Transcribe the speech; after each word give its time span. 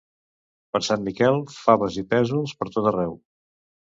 Per 0.77 0.79
Sant 0.87 1.03
Miquel, 1.07 1.35
faves 1.67 1.99
i 2.03 2.05
pèsols 2.15 2.57
pertot 2.63 2.91
arreu. 2.93 3.13